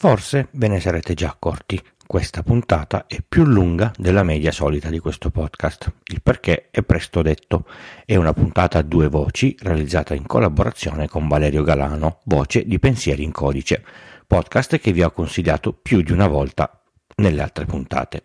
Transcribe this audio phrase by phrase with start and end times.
[0.00, 5.00] Forse ve ne sarete già accorti, questa puntata è più lunga della media solita di
[5.00, 5.92] questo podcast.
[6.12, 7.66] Il perché è presto detto.
[8.04, 13.24] È una puntata a due voci realizzata in collaborazione con Valerio Galano, voce di Pensieri
[13.24, 13.84] in Codice,
[14.24, 16.80] podcast che vi ho consigliato più di una volta
[17.16, 18.22] nelle altre puntate.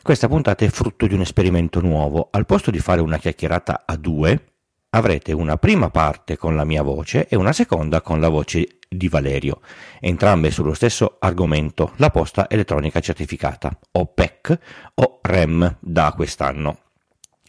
[0.00, 2.28] Questa puntata è frutto di un esperimento nuovo.
[2.30, 4.52] Al posto di fare una chiacchierata a due,
[4.88, 9.08] avrete una prima parte con la mia voce e una seconda con la voce di
[9.08, 9.60] Valerio,
[10.00, 14.58] entrambe sullo stesso argomento, la posta elettronica certificata, o PEC
[14.94, 16.78] o REM da quest'anno,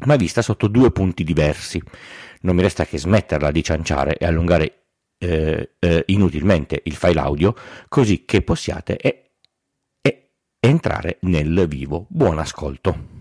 [0.06, 1.82] ma vista sotto due punti diversi.
[2.42, 4.84] Non mi resta che smetterla di cianciare e allungare
[5.18, 7.56] eh, eh, inutilmente il file audio,
[7.88, 9.32] così che possiate e,
[10.00, 10.30] e
[10.60, 12.06] entrare nel vivo.
[12.08, 13.21] Buon ascolto.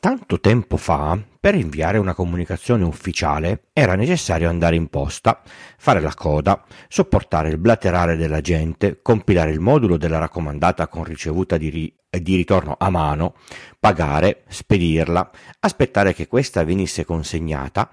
[0.00, 5.42] Tanto tempo fa, per inviare una comunicazione ufficiale era necessario andare in posta,
[5.76, 11.58] fare la coda, sopportare il blaterare della gente, compilare il modulo della raccomandata con ricevuta
[11.58, 13.34] di, ri- di ritorno a mano,
[13.78, 17.90] pagare, spedirla, aspettare che questa venisse consegnata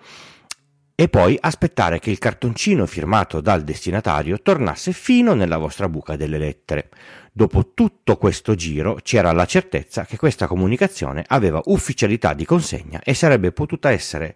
[0.99, 6.39] e poi aspettare che il cartoncino firmato dal destinatario tornasse fino nella vostra buca delle
[6.39, 6.89] lettere.
[7.31, 13.13] Dopo tutto questo giro c'era la certezza che questa comunicazione aveva ufficialità di consegna e
[13.13, 14.35] sarebbe potuta essere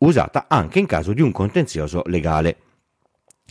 [0.00, 2.56] usata anche in caso di un contenzioso legale.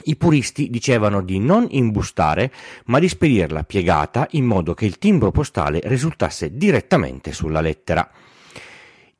[0.03, 2.53] I puristi dicevano di non imbustare,
[2.85, 8.07] ma di spedirla piegata in modo che il timbro postale risultasse direttamente sulla lettera.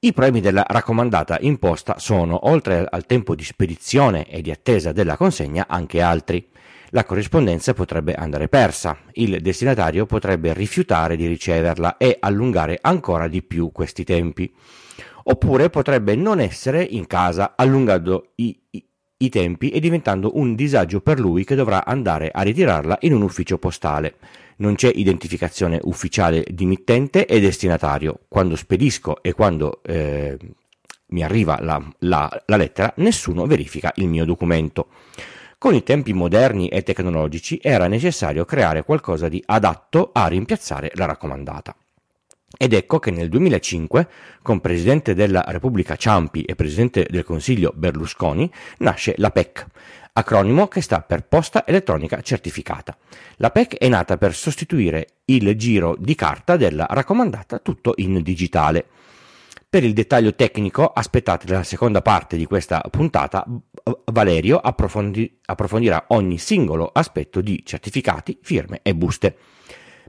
[0.04, 5.16] I problemi della raccomandata imposta sono, oltre al tempo di spedizione e di attesa della
[5.16, 6.46] consegna, anche altri
[6.90, 13.44] la corrispondenza potrebbe andare persa, il destinatario potrebbe rifiutare di riceverla e allungare ancora di
[13.44, 14.53] più questi tempi.
[15.24, 18.86] Oppure potrebbe non essere in casa, allungando i, i,
[19.19, 23.22] i tempi e diventando un disagio per lui che dovrà andare a ritirarla in un
[23.22, 24.16] ufficio postale.
[24.58, 28.22] Non c'è identificazione ufficiale di mittente e destinatario.
[28.28, 30.38] Quando spedisco e quando eh,
[31.08, 34.88] mi arriva la, la, la lettera, nessuno verifica il mio documento.
[35.58, 41.06] Con i tempi moderni e tecnologici era necessario creare qualcosa di adatto a rimpiazzare la
[41.06, 41.75] raccomandata.
[42.56, 44.08] Ed ecco che nel 2005,
[44.41, 48.50] con Presidente della Repubblica Ciampi e Presidente del Consiglio Berlusconi,
[48.80, 49.66] nasce la PEC,
[50.14, 52.96] acronimo che sta per Posta Elettronica Certificata.
[53.38, 58.86] La PEC è nata per sostituire il giro di carta della raccomandata tutto in digitale.
[59.68, 63.44] Per il dettaglio tecnico aspettate la seconda parte di questa puntata,
[64.12, 69.36] Valerio approfondi- approfondirà ogni singolo aspetto di certificati, firme e buste.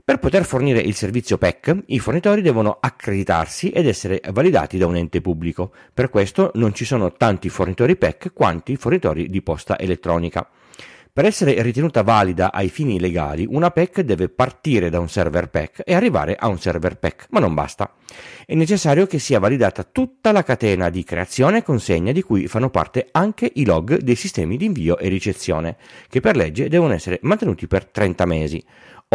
[0.05, 4.95] Per poter fornire il servizio PEC, i fornitori devono accreditarsi ed essere validati da un
[4.95, 5.71] ente pubblico.
[5.91, 10.47] Per questo non ci sono tanti fornitori PEC quanti fornitori di posta elettronica.
[11.15, 15.83] Per essere ritenuta valida ai fini legali, una PEC deve partire da un server PEC
[15.85, 17.93] e arrivare a un server PEC, ma non basta.
[18.45, 22.69] È necessario che sia validata tutta la catena di creazione e consegna di cui fanno
[22.69, 25.77] parte anche i log dei sistemi di invio e ricezione,
[26.09, 28.61] che per legge devono essere mantenuti per 30 mesi.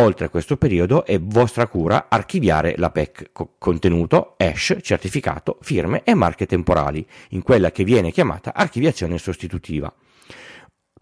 [0.00, 6.00] Oltre a questo periodo è vostra cura archiviare la PEC, co- contenuto, hash, certificato, firme
[6.04, 9.94] e marche temporali, in quella che viene chiamata archiviazione sostitutiva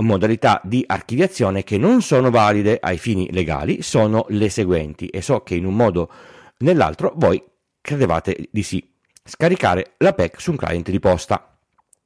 [0.02, 5.40] modalità di archiviazione che non sono valide ai fini legali sono le seguenti e so
[5.40, 6.10] che in un modo o
[6.58, 7.42] nell'altro voi
[7.80, 8.92] credevate di sì.
[9.24, 11.58] Scaricare la PEC su un client di posta,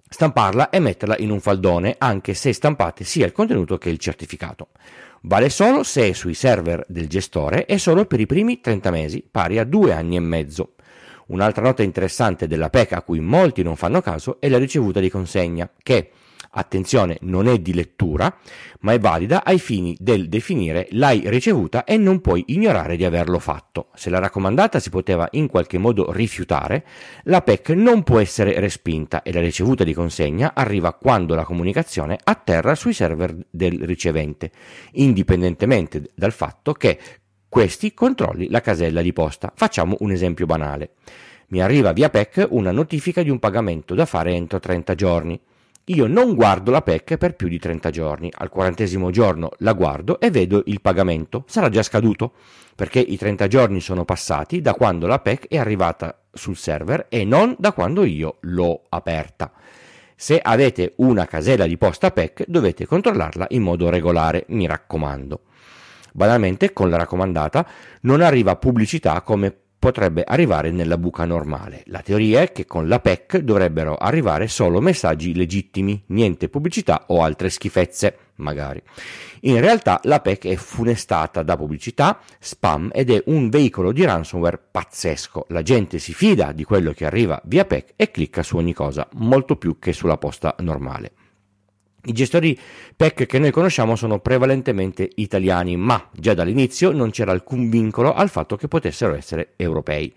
[0.08, 4.68] stamparla e metterla in un faldone anche se stampate sia il contenuto che il certificato.
[5.22, 9.26] Vale solo se è sui server del gestore e solo per i primi 30 mesi,
[9.28, 10.74] pari a due anni e mezzo.
[11.26, 15.08] Un'altra nota interessante della PEC a cui molti non fanno caso è la ricevuta di
[15.08, 16.10] consegna, che
[16.52, 18.34] attenzione, non è di lettura,
[18.80, 23.38] ma è valida ai fini del definire l'hai ricevuta e non puoi ignorare di averlo
[23.38, 23.88] fatto.
[23.94, 26.84] Se la raccomandata si poteva in qualche modo rifiutare,
[27.24, 32.18] la PEC non può essere respinta e la ricevuta di consegna arriva quando la comunicazione
[32.22, 34.50] atterra sui server del ricevente,
[34.92, 36.98] indipendentemente dal fatto che
[37.48, 39.52] questi controlli la casella di posta.
[39.54, 40.92] Facciamo un esempio banale.
[41.48, 45.40] Mi arriva via PEC una notifica di un pagamento da fare entro 30 giorni
[45.86, 48.30] io non guardo la PEC per più di 30 giorni.
[48.32, 51.44] Al quarantesimo giorno la guardo e vedo il pagamento.
[51.48, 52.34] Sarà già scaduto
[52.76, 57.24] perché i 30 giorni sono passati da quando la PEC è arrivata sul server e
[57.24, 59.52] non da quando io l'ho aperta.
[60.14, 65.40] Se avete una casella di posta PEC dovete controllarla in modo regolare, mi raccomando.
[66.12, 67.66] Banalmente con la raccomandata
[68.02, 71.82] non arriva pubblicità come potrebbe arrivare nella buca normale.
[71.86, 77.24] La teoria è che con la PEC dovrebbero arrivare solo messaggi legittimi, niente pubblicità o
[77.24, 78.80] altre schifezze, magari.
[79.40, 84.60] In realtà la PEC è funestata da pubblicità, spam ed è un veicolo di ransomware
[84.70, 85.46] pazzesco.
[85.48, 89.08] La gente si fida di quello che arriva via PEC e clicca su ogni cosa,
[89.14, 91.14] molto più che sulla posta normale.
[92.04, 92.58] I gestori
[92.96, 98.28] PEC che noi conosciamo sono prevalentemente italiani, ma già dall'inizio non c'era alcun vincolo al
[98.28, 100.12] fatto che potessero essere europei,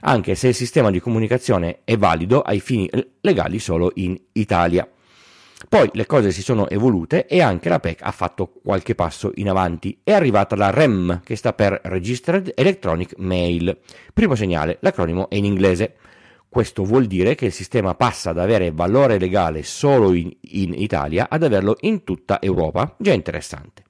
[0.00, 2.90] anche se il sistema di comunicazione è valido ai fini
[3.20, 4.88] legali solo in Italia.
[5.68, 9.48] Poi le cose si sono evolute e anche la PEC ha fatto qualche passo in
[9.48, 10.00] avanti.
[10.02, 13.78] È arrivata la REM, che sta per Registered Electronic Mail.
[14.12, 15.94] Primo segnale, l'acronimo è in inglese.
[16.48, 21.28] Questo vuol dire che il sistema passa ad avere valore legale solo in, in Italia
[21.28, 22.94] ad averlo in tutta Europa.
[22.98, 23.82] Già interessante.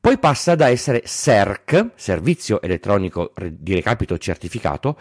[0.00, 4.98] Poi passa da essere SERC, Servizio Elettronico di Recapito Certificato,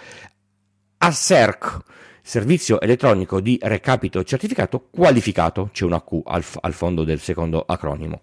[0.97, 1.79] a SERC,
[2.21, 8.21] Servizio Elettronico di Recapito Certificato Qualificato, c'è una Q al, al fondo del secondo acronimo.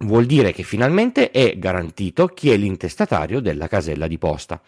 [0.00, 4.58] Vuol dire che finalmente è garantito chi è l'intestatario della casella di posta.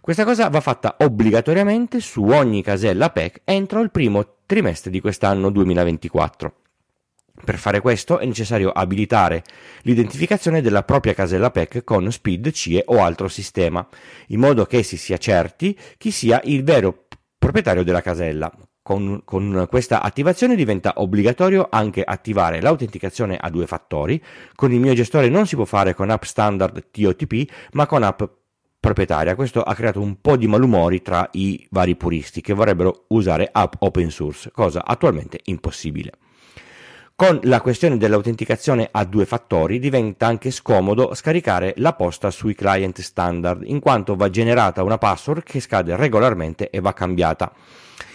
[0.00, 5.50] Questa cosa va fatta obbligatoriamente su ogni casella PEC entro il primo trimestre di quest'anno
[5.50, 6.54] 2024.
[7.44, 9.44] Per fare questo è necessario abilitare
[9.82, 13.86] l'identificazione della propria casella PEC con SPID, CIE o altro sistema,
[14.28, 17.06] in modo che si sia certi chi sia il vero
[17.38, 18.52] proprietario della casella.
[18.82, 24.22] Con, con, questa attivazione diventa obbligatorio anche attivare l'autenticazione a due fattori.
[24.54, 28.22] Con il mio gestore non si può fare con app standard TOTP, ma con app
[28.80, 29.34] proprietaria.
[29.34, 33.74] Questo ha creato un po' di malumori tra i vari puristi che vorrebbero usare app
[33.78, 36.12] open source, cosa attualmente impossibile.
[37.14, 43.00] Con la questione dell'autenticazione a due fattori diventa anche scomodo scaricare la posta sui client
[43.00, 47.52] standard, in quanto va generata una password che scade regolarmente e va cambiata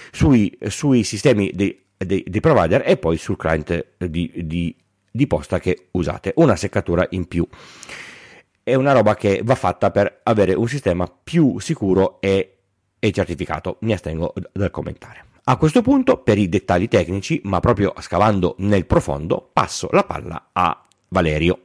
[0.09, 4.73] sui, sui sistemi dei, dei, dei, provider e poi sul client di, di,
[5.11, 6.31] di posta che usate.
[6.37, 7.45] Una seccatura in più
[8.63, 12.57] è una roba che va fatta per avere un sistema più sicuro e,
[12.97, 13.77] e certificato.
[13.81, 15.25] Mi astengo dal commentare.
[15.45, 20.49] A questo punto, per i dettagli tecnici, ma proprio scavando nel profondo, passo la palla
[20.53, 21.59] a Valerio.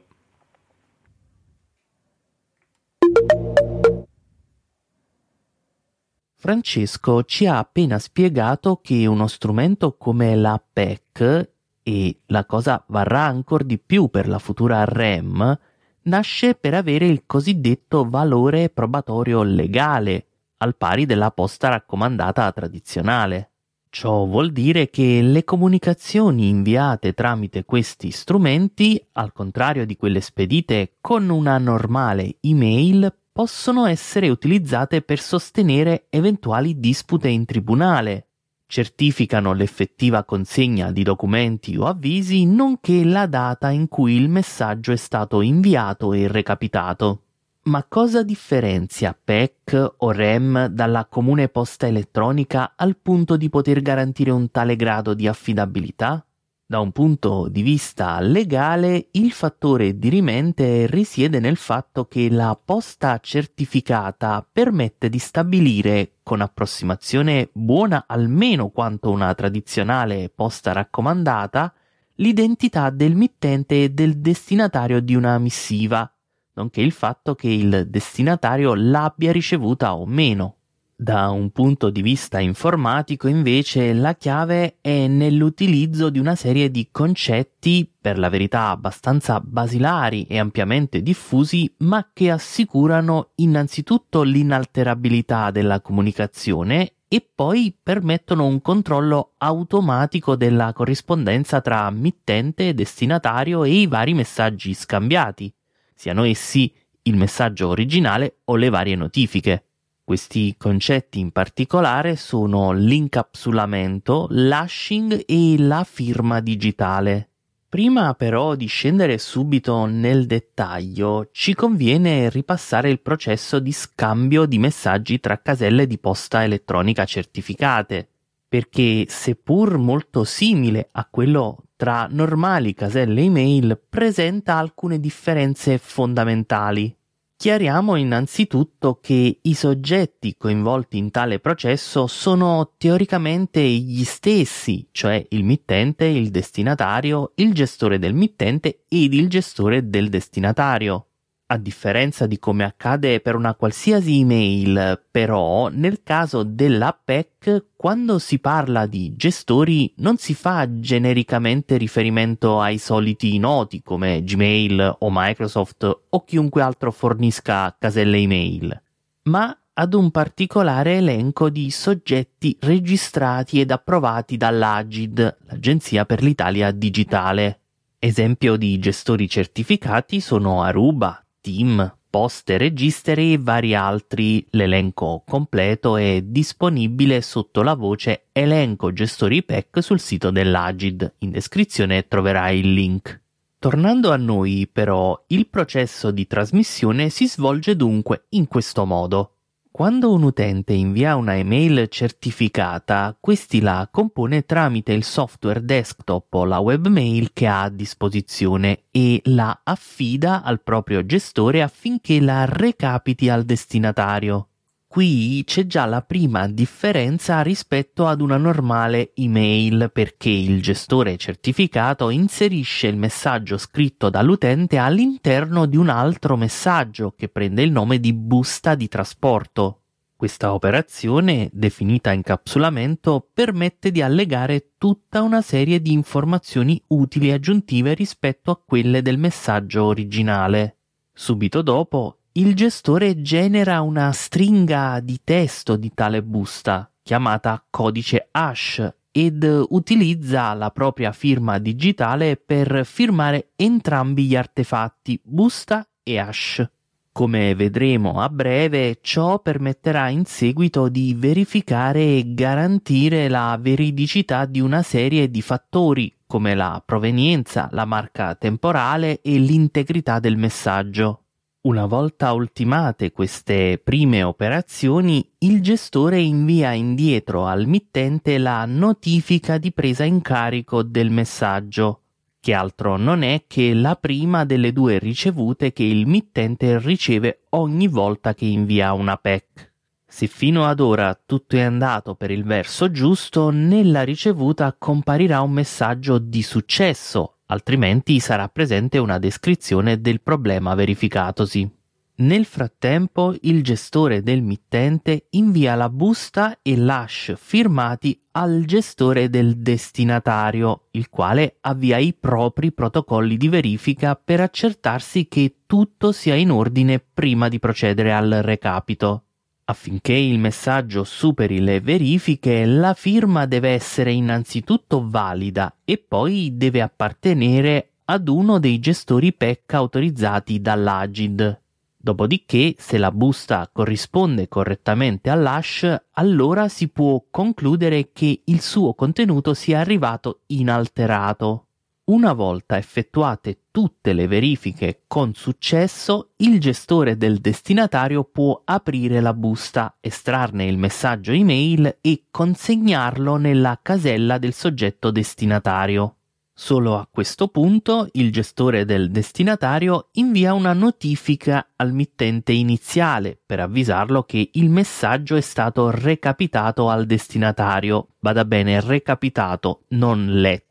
[6.35, 11.49] Francesco ci ha appena spiegato che uno strumento come la PEC,
[11.89, 15.57] e la cosa varrà ancora di più per la futura REM,
[16.03, 20.25] nasce per avere il cosiddetto valore probatorio legale,
[20.57, 23.51] al pari della posta raccomandata tradizionale.
[23.91, 30.93] Ciò vuol dire che le comunicazioni inviate tramite questi strumenti, al contrario di quelle spedite
[31.01, 38.28] con una normale email, possono essere utilizzate per sostenere eventuali dispute in tribunale,
[38.69, 44.95] certificano l'effettiva consegna di documenti o avvisi, nonché la data in cui il messaggio è
[44.95, 47.21] stato inviato e recapitato.
[47.63, 54.29] Ma cosa differenzia PEC o REM dalla comune posta elettronica al punto di poter garantire
[54.29, 56.23] un tale grado di affidabilità?
[56.71, 63.17] Da un punto di vista legale, il fattore dirimente risiede nel fatto che la posta
[63.19, 71.73] certificata permette di stabilire, con approssimazione buona almeno quanto una tradizionale posta raccomandata,
[72.17, 76.07] l'identità del mittente e del destinatario di una missiva,
[76.53, 80.58] nonché il fatto che il destinatario l'abbia ricevuta o meno.
[81.01, 86.89] Da un punto di vista informatico, invece, la chiave è nell'utilizzo di una serie di
[86.91, 95.79] concetti, per la verità abbastanza basilari e ampiamente diffusi, ma che assicurano innanzitutto l'inalterabilità della
[95.79, 104.13] comunicazione e poi permettono un controllo automatico della corrispondenza tra mittente destinatario e i vari
[104.13, 105.49] messaggi scambiati,
[105.95, 109.63] siano essi il messaggio originale o le varie notifiche.
[110.09, 117.29] Questi concetti in particolare sono l'incapsulamento, l'hashing e la firma digitale.
[117.69, 124.57] Prima però di scendere subito nel dettaglio, ci conviene ripassare il processo di scambio di
[124.57, 128.09] messaggi tra caselle di posta elettronica certificate.
[128.49, 136.98] perché seppur molto simile a quello tra normali caselle email, presenta alcune differenze fondamentali.
[137.41, 145.45] Chiariamo innanzitutto che i soggetti coinvolti in tale processo sono teoricamente gli stessi, cioè il
[145.45, 151.08] mittente, il destinatario, il gestore del mittente ed il gestore del destinatario.
[151.51, 158.37] A differenza di come accade per una qualsiasi email, però, nel caso dell'APEC, quando si
[158.37, 166.01] parla di gestori non si fa genericamente riferimento ai soliti noti come Gmail o Microsoft
[166.09, 168.81] o chiunque altro fornisca caselle email,
[169.23, 177.61] ma ad un particolare elenco di soggetti registrati ed approvati dall'Agid, l'Agenzia per l'Italia Digitale.
[177.97, 184.45] Esempio di gestori certificati sono Aruba, Team, poste, registri e vari altri.
[184.51, 191.15] L'elenco completo è disponibile sotto la voce Elenco gestori PEC sul sito dell'Agid.
[191.19, 193.21] In descrizione troverai il link.
[193.59, 199.38] Tornando a noi, però, il processo di trasmissione si svolge dunque in questo modo.
[199.79, 206.43] Quando un utente invia una email certificata, questi la compone tramite il software desktop o
[206.43, 213.29] la webmail che ha a disposizione e la affida al proprio gestore affinché la recapiti
[213.29, 214.48] al destinatario.
[214.91, 222.09] Qui c'è già la prima differenza rispetto ad una normale email perché il gestore certificato
[222.09, 228.13] inserisce il messaggio scritto dall'utente all'interno di un altro messaggio che prende il nome di
[228.13, 229.81] busta di trasporto.
[230.15, 238.49] Questa operazione, definita incapsulamento, permette di allegare tutta una serie di informazioni utili aggiuntive rispetto
[238.49, 240.77] a quelle del messaggio originale.
[241.13, 248.87] Subito dopo il gestore genera una stringa di testo di tale busta, chiamata codice hash,
[249.11, 256.69] ed utilizza la propria firma digitale per firmare entrambi gli artefatti busta e hash.
[257.11, 264.61] Come vedremo a breve, ciò permetterà in seguito di verificare e garantire la veridicità di
[264.61, 271.23] una serie di fattori come la provenienza, la marca temporale e l'integrità del messaggio.
[271.69, 279.71] Una volta ultimate queste prime operazioni, il gestore invia indietro al mittente la notifica di
[279.71, 282.01] presa in carico del messaggio,
[282.39, 287.87] che altro non è che la prima delle due ricevute che il mittente riceve ogni
[287.87, 289.71] volta che invia una PEC.
[290.07, 295.51] Se fino ad ora tutto è andato per il verso giusto, nella ricevuta comparirà un
[295.51, 301.77] messaggio di successo altrimenti sarà presente una descrizione del problema verificatosi.
[302.19, 309.57] Nel frattempo il gestore del mittente invia la busta e l'hash firmati al gestore del
[309.59, 316.51] destinatario, il quale avvia i propri protocolli di verifica per accertarsi che tutto sia in
[316.51, 319.28] ordine prima di procedere al recapito.
[319.69, 326.81] Affinché il messaggio superi le verifiche, la firma deve essere innanzitutto valida e poi deve
[326.81, 331.61] appartenere ad uno dei gestori PEC autorizzati dall'Agid.
[331.95, 339.53] Dopodiché, se la busta corrisponde correttamente all'hash, allora si può concludere che il suo contenuto
[339.53, 341.65] sia arrivato inalterato.
[342.09, 349.35] Una volta effettuate tutte le verifiche con successo, il gestore del destinatario può aprire la
[349.35, 356.15] busta, estrarne il messaggio email e consegnarlo nella casella del soggetto destinatario.
[356.51, 363.59] Solo a questo punto il gestore del destinatario invia una notifica al mittente iniziale per
[363.59, 368.15] avvisarlo che il messaggio è stato recapitato al destinatario.
[368.19, 370.68] Bada bene, recapitato, non letto.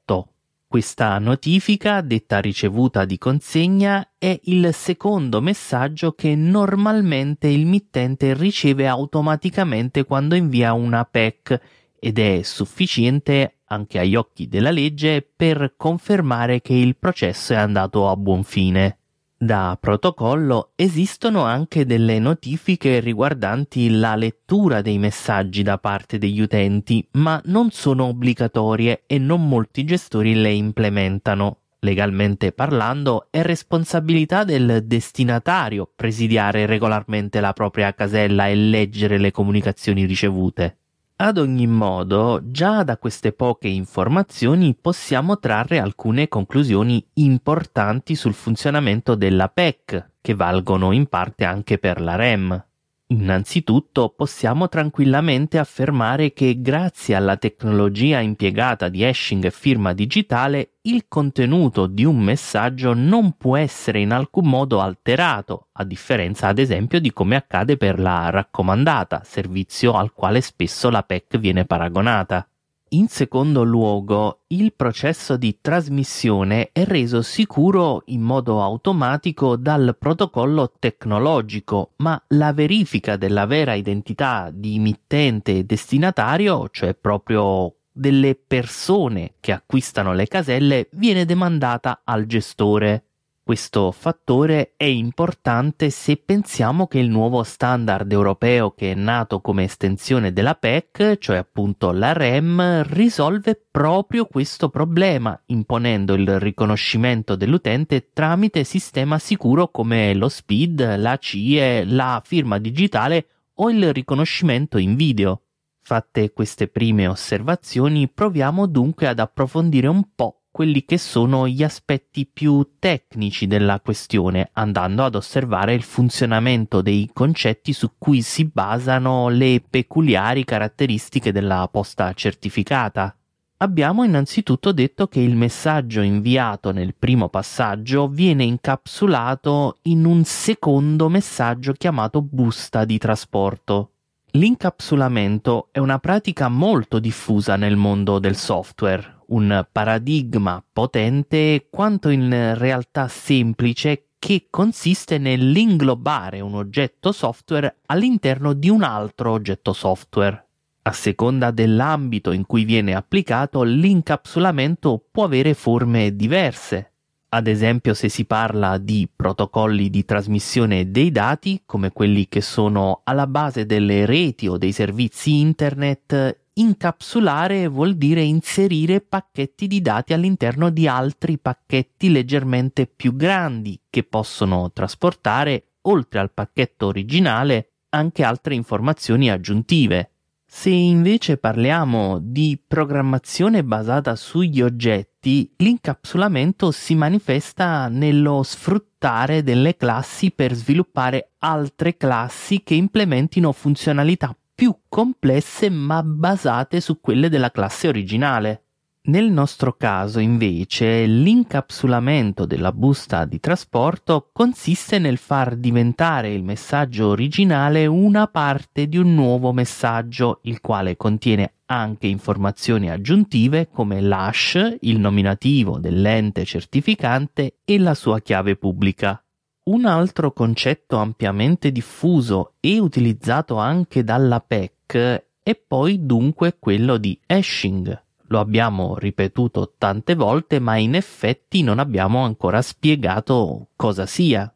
[0.71, 8.87] Questa notifica, detta ricevuta di consegna, è il secondo messaggio che normalmente il mittente riceve
[8.87, 11.61] automaticamente quando invia una PEC
[11.99, 18.11] ed è sufficiente anche agli occhi della legge per confermare che il processo è andato
[18.11, 18.98] a buon fine.
[19.41, 27.07] Da protocollo esistono anche delle notifiche riguardanti la lettura dei messaggi da parte degli utenti,
[27.13, 31.59] ma non sono obbligatorie e non molti gestori le implementano.
[31.79, 40.05] Legalmente parlando, è responsabilità del destinatario presidiare regolarmente la propria casella e leggere le comunicazioni
[40.05, 40.79] ricevute.
[41.21, 49.17] Ad ogni modo, già da queste poche informazioni possiamo trarre alcune conclusioni importanti sul funzionamento
[49.17, 52.68] della PEC, che valgono in parte anche per la REM.
[53.11, 61.07] Innanzitutto possiamo tranquillamente affermare che grazie alla tecnologia impiegata di hashing e firma digitale il
[61.09, 67.01] contenuto di un messaggio non può essere in alcun modo alterato, a differenza ad esempio
[67.01, 72.47] di come accade per la raccomandata, servizio al quale spesso la PEC viene paragonata.
[72.91, 80.73] In secondo luogo, il processo di trasmissione è reso sicuro in modo automatico dal protocollo
[80.79, 89.35] tecnologico, ma la verifica della vera identità di mittente e destinatario, cioè proprio delle persone
[89.39, 93.08] che acquistano le caselle, viene demandata al gestore.
[93.49, 99.65] Questo fattore è importante se pensiamo che il nuovo standard europeo che è nato come
[99.65, 108.11] estensione della PEC, cioè appunto la REM, risolve proprio questo problema, imponendo il riconoscimento dell'utente
[108.13, 114.95] tramite sistema sicuro come lo SPID, la CIE, la firma digitale o il riconoscimento in
[114.95, 115.45] video.
[115.81, 122.27] Fatte queste prime osservazioni, proviamo dunque ad approfondire un po' quelli che sono gli aspetti
[122.27, 129.29] più tecnici della questione, andando ad osservare il funzionamento dei concetti su cui si basano
[129.29, 133.17] le peculiari caratteristiche della posta certificata.
[133.59, 141.09] Abbiamo innanzitutto detto che il messaggio inviato nel primo passaggio viene incapsulato in un secondo
[141.09, 143.93] messaggio chiamato busta di trasporto.
[144.33, 152.55] L'incapsulamento è una pratica molto diffusa nel mondo del software, un paradigma potente quanto in
[152.57, 160.47] realtà semplice che consiste nell'inglobare un oggetto software all'interno di un altro oggetto software.
[160.83, 166.93] A seconda dell'ambito in cui viene applicato, l'incapsulamento può avere forme diverse.
[167.31, 173.03] Ad esempio, se si parla di protocolli di trasmissione dei dati, come quelli che sono
[173.05, 180.13] alla base delle reti o dei servizi internet, Incapsulare vuol dire inserire pacchetti di dati
[180.13, 188.25] all'interno di altri pacchetti leggermente più grandi che possono trasportare, oltre al pacchetto originale, anche
[188.25, 190.11] altre informazioni aggiuntive.
[190.45, 200.33] Se invece parliamo di programmazione basata sugli oggetti, l'incapsulamento si manifesta nello sfruttare delle classi
[200.33, 207.87] per sviluppare altre classi che implementino funzionalità più complesse ma basate su quelle della classe
[207.87, 208.65] originale.
[209.03, 217.07] Nel nostro caso, invece, l'incapsulamento della busta di trasporto consiste nel far diventare il messaggio
[217.07, 224.79] originale una parte di un nuovo messaggio, il quale contiene anche informazioni aggiuntive come l'hash,
[224.81, 229.23] il nominativo dell'ente certificante e la sua chiave pubblica.
[229.69, 237.21] Un altro concetto ampiamente diffuso e utilizzato anche dalla PEC è poi dunque quello di
[237.27, 238.05] hashing.
[238.29, 244.51] Lo abbiamo ripetuto tante volte, ma in effetti non abbiamo ancora spiegato cosa sia.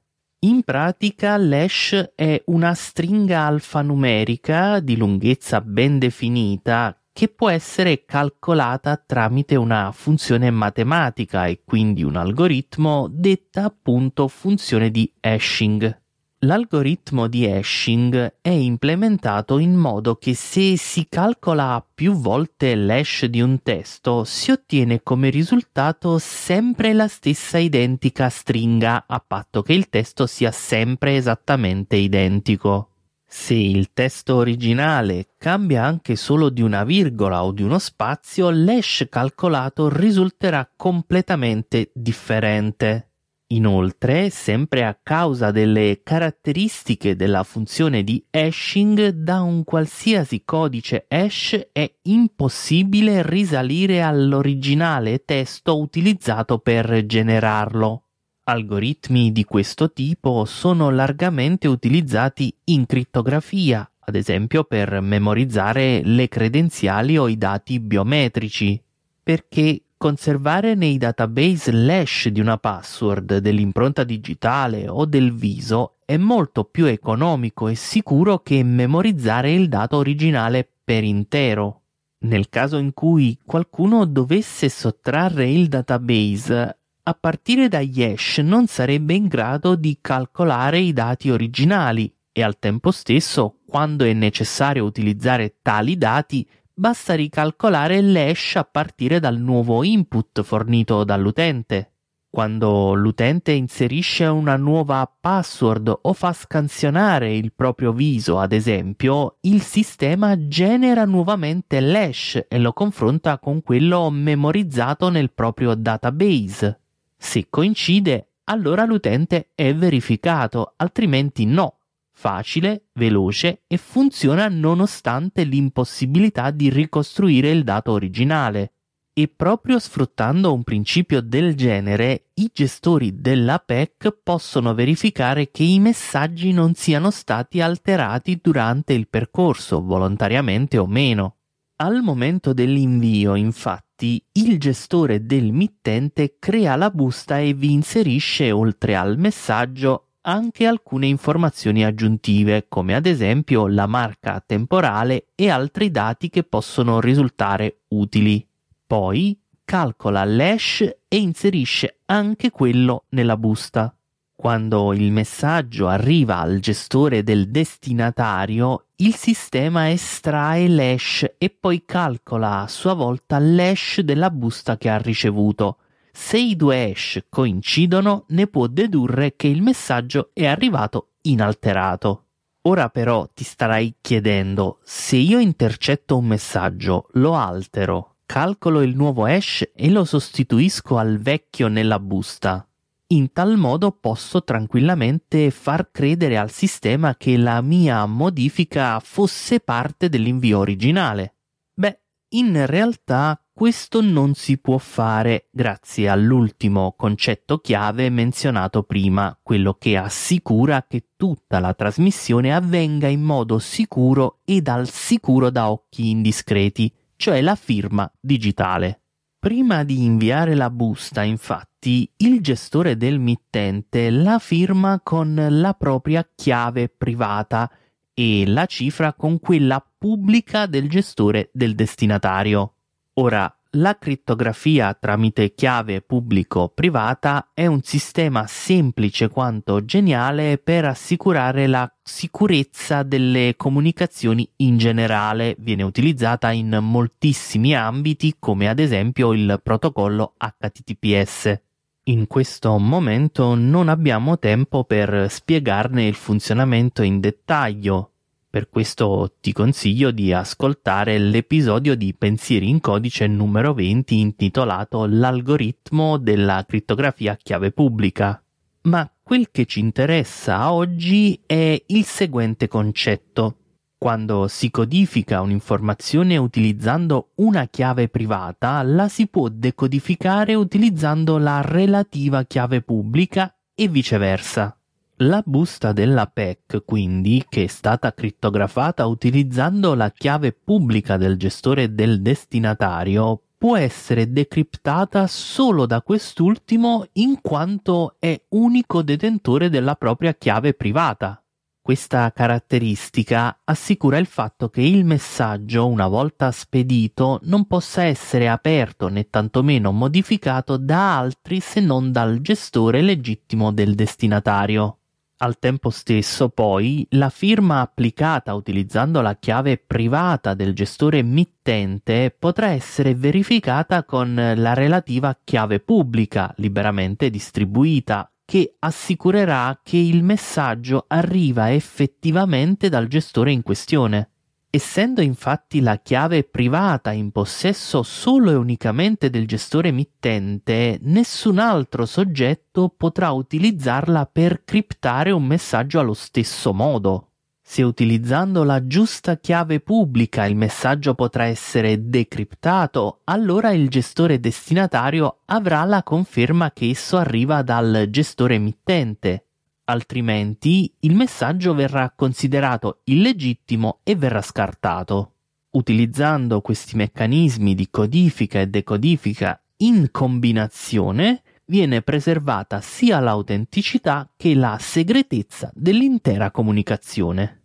[0.44, 8.96] In pratica l'hash è una stringa alfanumerica di lunghezza ben definita che può essere calcolata
[8.96, 16.00] tramite una funzione matematica e quindi un algoritmo detta appunto funzione di hashing.
[16.44, 23.40] L'algoritmo di hashing è implementato in modo che se si calcola più volte l'hash di
[23.40, 29.88] un testo si ottiene come risultato sempre la stessa identica stringa a patto che il
[29.88, 32.91] testo sia sempre esattamente identico.
[33.34, 39.06] Se il testo originale cambia anche solo di una virgola o di uno spazio, l'hash
[39.08, 43.12] calcolato risulterà completamente differente.
[43.46, 51.68] Inoltre, sempre a causa delle caratteristiche della funzione di hashing, da un qualsiasi codice hash
[51.72, 58.01] è impossibile risalire all'originale testo utilizzato per generarlo.
[58.44, 67.16] Algoritmi di questo tipo sono largamente utilizzati in crittografia, ad esempio per memorizzare le credenziali
[67.16, 68.82] o i dati biometrici,
[69.22, 76.64] perché conservare nei database l'hash di una password, dell'impronta digitale o del viso è molto
[76.64, 81.82] più economico e sicuro che memorizzare il dato originale per intero.
[82.24, 89.14] Nel caso in cui qualcuno dovesse sottrarre il database, a partire dagli hash non sarebbe
[89.14, 95.56] in grado di calcolare i dati originali e al tempo stesso, quando è necessario utilizzare
[95.62, 101.88] tali dati, basta ricalcolare l'hash a partire dal nuovo input fornito dall'utente.
[102.30, 109.60] Quando l'utente inserisce una nuova password o fa scansionare il proprio viso, ad esempio, il
[109.60, 116.81] sistema genera nuovamente l'hash e lo confronta con quello memorizzato nel proprio database.
[117.24, 121.78] Se coincide, allora l'utente è verificato, altrimenti no.
[122.10, 128.72] Facile, veloce e funziona nonostante l'impossibilità di ricostruire il dato originale.
[129.14, 135.78] E proprio sfruttando un principio del genere, i gestori della PEC possono verificare che i
[135.78, 141.36] messaggi non siano stati alterati durante il percorso, volontariamente o meno.
[141.76, 148.96] Al momento dell'invio, infatti, il gestore del mittente crea la busta e vi inserisce, oltre
[148.96, 156.28] al messaggio, anche alcune informazioni aggiuntive, come ad esempio la marca temporale e altri dati
[156.28, 158.46] che possono risultare utili.
[158.86, 163.94] Poi calcola l'hash e inserisce anche quello nella busta.
[164.42, 172.62] Quando il messaggio arriva al gestore del destinatario, il sistema estrae l'hash e poi calcola
[172.62, 175.76] a sua volta l'hash della busta che ha ricevuto.
[176.10, 182.24] Se i due hash coincidono, ne può dedurre che il messaggio è arrivato inalterato.
[182.62, 189.24] Ora però ti starai chiedendo, se io intercetto un messaggio, lo altero, calcolo il nuovo
[189.24, 192.66] hash e lo sostituisco al vecchio nella busta.
[193.12, 200.08] In tal modo posso tranquillamente far credere al sistema che la mia modifica fosse parte
[200.08, 201.36] dell'invio originale.
[201.74, 209.74] Beh, in realtà questo non si può fare grazie all'ultimo concetto chiave menzionato prima, quello
[209.74, 216.08] che assicura che tutta la trasmissione avvenga in modo sicuro ed al sicuro da occhi
[216.08, 219.01] indiscreti cioè la firma digitale.
[219.42, 226.24] Prima di inviare la busta, infatti, il gestore del mittente la firma con la propria
[226.32, 227.68] chiave privata
[228.14, 232.74] e la cifra con quella pubblica del gestore del destinatario.
[233.14, 241.90] Ora, la crittografia tramite chiave pubblico-privata è un sistema semplice quanto geniale per assicurare la
[242.02, 245.56] sicurezza delle comunicazioni in generale.
[245.58, 251.60] Viene utilizzata in moltissimi ambiti come ad esempio il protocollo HTTPS.
[252.06, 258.11] In questo momento non abbiamo tempo per spiegarne il funzionamento in dettaglio,
[258.52, 266.18] per questo ti consiglio di ascoltare l'episodio di Pensieri in codice numero 20 intitolato L'algoritmo
[266.18, 268.44] della crittografia chiave pubblica.
[268.82, 273.56] Ma quel che ci interessa oggi è il seguente concetto.
[273.96, 282.44] Quando si codifica un'informazione utilizzando una chiave privata, la si può decodificare utilizzando la relativa
[282.44, 284.76] chiave pubblica e viceversa.
[285.24, 291.94] La busta della PEC, quindi, che è stata crittografata utilizzando la chiave pubblica del gestore
[291.94, 300.34] del destinatario, può essere decriptata solo da quest'ultimo in quanto è unico detentore della propria
[300.34, 301.40] chiave privata.
[301.80, 309.06] Questa caratteristica assicura il fatto che il messaggio, una volta spedito, non possa essere aperto
[309.06, 314.96] né tantomeno modificato da altri se non dal gestore legittimo del destinatario.
[315.42, 322.68] Al tempo stesso, poi, la firma applicata utilizzando la chiave privata del gestore mittente potrà
[322.68, 331.72] essere verificata con la relativa chiave pubblica liberamente distribuita, che assicurerà che il messaggio arriva
[331.72, 334.31] effettivamente dal gestore in questione.
[334.74, 342.06] Essendo infatti la chiave privata in possesso solo e unicamente del gestore emittente, nessun altro
[342.06, 347.32] soggetto potrà utilizzarla per criptare un messaggio allo stesso modo.
[347.62, 355.40] Se utilizzando la giusta chiave pubblica il messaggio potrà essere decriptato, allora il gestore destinatario
[355.44, 359.48] avrà la conferma che esso arriva dal gestore emittente
[359.84, 365.34] altrimenti il messaggio verrà considerato illegittimo e verrà scartato.
[365.70, 374.76] Utilizzando questi meccanismi di codifica e decodifica in combinazione, viene preservata sia l'autenticità che la
[374.78, 377.60] segretezza dell'intera comunicazione.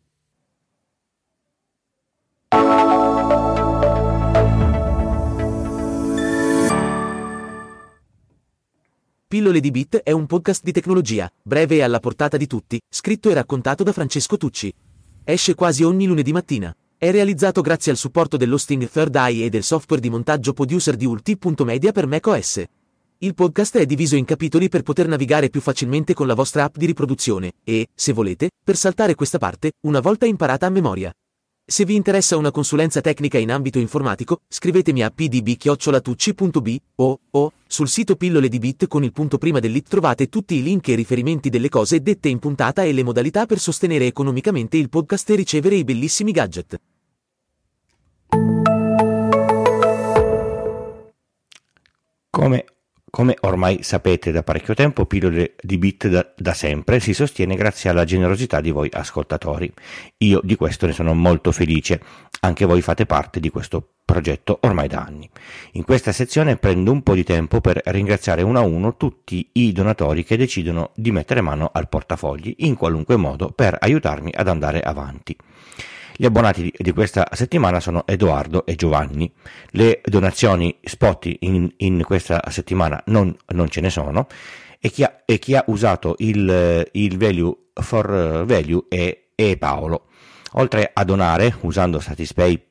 [9.29, 13.29] Pillole di Bit è un podcast di tecnologia, breve e alla portata di tutti, scritto
[13.29, 14.73] e raccontato da Francesco Tucci.
[15.25, 16.73] Esce quasi ogni lunedì mattina.
[16.97, 21.05] È realizzato grazie al supporto dell'hosting Third Eye e del software di montaggio producer di
[21.05, 22.63] Ulti.media per macOS.
[23.17, 26.77] Il podcast è diviso in capitoli per poter navigare più facilmente con la vostra app
[26.77, 31.11] di riproduzione e, se volete, per saltare questa parte, una volta imparata a memoria.
[31.69, 37.89] Se vi interessa una consulenza tecnica in ambito informatico, scrivetemi a pdb-tucci.b o, o sul
[37.89, 41.49] sito pillole di bit con il punto prima dell'it trovate tutti i link e riferimenti
[41.49, 45.75] delle cose dette in puntata e le modalità per sostenere economicamente il podcast e ricevere
[45.75, 46.79] i bellissimi gadget.
[52.29, 52.65] Come
[53.09, 57.89] come ormai sapete da parecchio tempo, Pillole di Bit da, da, sempre si sostiene grazie
[57.89, 59.71] alla generosità di voi ascoltatori.
[60.17, 62.01] Io di questo ne sono molto felice,
[62.41, 65.29] anche voi fate parte di questo progetto ormai da anni.
[65.73, 69.71] In questa sezione prendo un po' di tempo per ringraziare uno a uno tutti i
[69.71, 74.81] donatori che decidono di mettere mano al portafogli in qualunque modo per aiutarmi ad andare
[74.81, 75.35] avanti.
[76.19, 79.31] Gli abbonati di questa settimana sono Edoardo e Giovanni.
[79.69, 84.25] Le donazioni spot in, in questa settimana non, non, ce ne sono
[84.79, 90.07] e chi ha, e chi ha usato il, il, value for value è, è, Paolo.
[90.53, 92.65] Oltre a donare usando Satispay,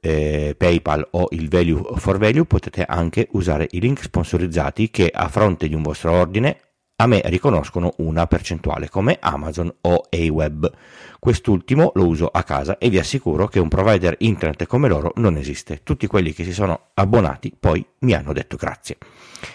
[0.00, 5.28] eh, PayPal o il value for value potete anche usare i link sponsorizzati che a
[5.28, 6.60] fronte di un vostro ordine
[6.98, 10.72] a me riconoscono una percentuale come Amazon o AWeb.
[11.18, 15.36] Quest'ultimo lo uso a casa e vi assicuro che un provider internet come loro non
[15.36, 15.82] esiste.
[15.82, 18.96] Tutti quelli che si sono abbonati poi mi hanno detto grazie.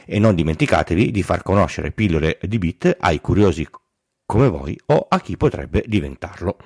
[0.05, 3.67] E non dimenticatevi di far conoscere pillole di bit ai curiosi
[4.25, 6.57] come voi o a chi potrebbe diventarlo.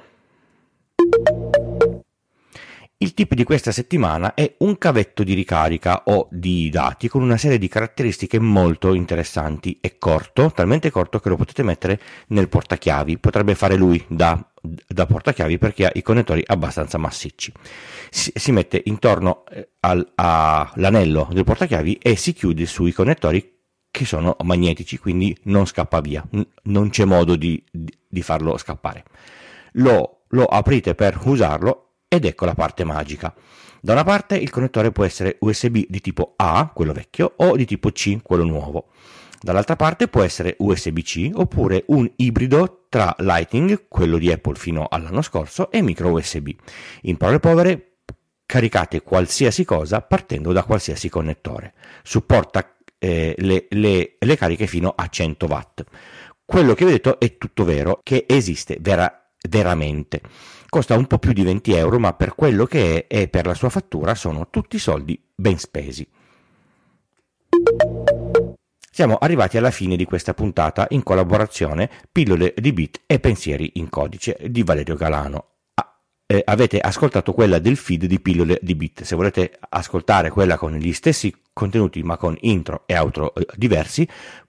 [2.97, 7.35] Il tip di questa settimana è un cavetto di ricarica o di dati con una
[7.35, 9.79] serie di caratteristiche molto interessanti.
[9.81, 13.17] È corto, talmente corto che lo potete mettere nel portachiavi.
[13.17, 14.41] Potrebbe fare lui da,
[14.87, 17.51] da portachiavi perché ha i connettori abbastanza massicci.
[18.09, 23.57] Si, si mette intorno eh, al, all'anello del portachiavi e si chiude sui connettori
[23.91, 26.25] che sono magnetici, quindi non scappa via.
[26.63, 29.03] Non c'è modo di, di, di farlo scappare.
[29.73, 33.33] Lo, lo aprite per usarlo ed ecco la parte magica.
[33.81, 37.65] Da una parte il connettore può essere USB di tipo A, quello vecchio, o di
[37.65, 38.87] tipo C, quello nuovo.
[39.39, 45.21] Dall'altra parte può essere USB-C oppure un ibrido tra Lightning, quello di Apple fino all'anno
[45.21, 46.49] scorso, e micro USB.
[47.01, 47.97] In parole povere,
[48.45, 51.73] caricate qualsiasi cosa partendo da qualsiasi connettore.
[52.01, 55.83] Supporta eh, le, le, le, cariche fino a 100 watt.
[56.43, 60.21] Quello che vi ho detto è tutto vero, che esiste vera, veramente.
[60.75, 63.53] Costa un po' più di 20 euro, ma per quello che è e per la
[63.53, 66.05] sua fattura sono tutti soldi ben spesi.
[68.91, 73.87] Siamo arrivati alla fine di questa puntata in collaborazione Pillole di Bit e Pensieri in
[73.87, 75.45] Codice di Valerio Galano.
[75.75, 79.03] Ah, eh, avete ascoltato quella del feed di Pillole di Bit.
[79.03, 84.05] Se volete ascoltare quella con gli stessi contenuti ma con intro e outro eh, diversi,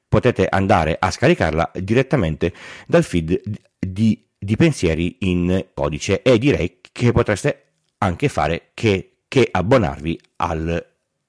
[0.09, 2.53] potete andare a scaricarla direttamente
[2.85, 3.41] dal feed
[3.79, 7.63] di di pensieri in codice e direi che potreste
[7.99, 10.87] anche fare che, che abbonarvi al,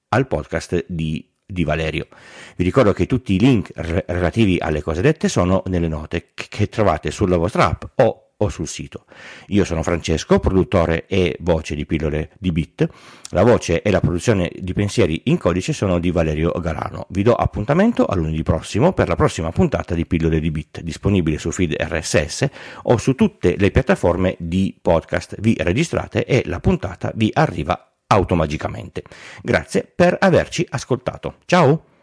[0.10, 2.08] al podcast di, di, Valerio.
[2.56, 6.70] Vi ricordo che tutti i link re- relativi alle cose dette sono nelle note che
[6.70, 9.06] trovate sulla vostra app o o sul sito.
[9.48, 12.88] Io sono Francesco, produttore e voce di Pillole di Bit.
[13.32, 17.08] La voce e la produzione di pensieri in codice sono di Valerio Galano.
[17.10, 21.38] Vi do appuntamento a lunedì prossimo per la prossima puntata di Pillole di Bit, disponibile
[21.38, 22.48] su feed RSS
[22.84, 25.36] o su tutte le piattaforme di podcast.
[25.40, 29.04] Vi registrate e la puntata vi arriva automagicamente.
[29.42, 31.38] Grazie per averci ascoltato.
[31.46, 31.97] Ciao!